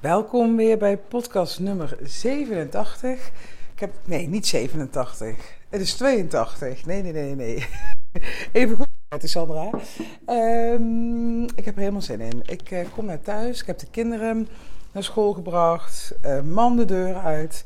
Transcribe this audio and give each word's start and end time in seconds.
Welkom 0.00 0.56
weer 0.56 0.78
bij 0.78 0.98
podcast 0.98 1.60
nummer 1.60 1.96
87. 2.02 3.30
Ik 3.74 3.80
heb, 3.80 3.94
nee, 4.04 4.28
niet 4.28 4.46
87. 4.46 5.36
Het 5.68 5.80
is 5.80 5.94
82. 5.94 6.86
Nee, 6.86 7.02
nee, 7.02 7.12
nee, 7.12 7.34
nee. 7.34 7.66
Even 8.52 8.76
goed, 8.76 8.88
het 9.08 9.22
is 9.22 9.30
Sandra. 9.30 9.70
Ehm, 10.26 11.42
ik 11.42 11.64
heb 11.64 11.74
er 11.74 11.80
helemaal 11.80 12.02
zin 12.02 12.20
in. 12.20 12.42
Ik 12.44 12.70
uh, 12.70 12.86
kom 12.94 13.04
naar 13.04 13.20
thuis. 13.20 13.60
Ik 13.60 13.66
heb 13.66 13.78
de 13.78 13.90
kinderen 13.90 14.48
naar 14.92 15.02
school 15.02 15.32
gebracht. 15.32 16.14
Uh, 16.24 16.40
man 16.40 16.76
de 16.76 16.84
deur 16.84 17.16
uit. 17.16 17.64